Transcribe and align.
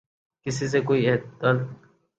کسی 0.45 0.67
سے 0.71 0.79
کوئی 0.87 1.09
اختل 1.09 1.57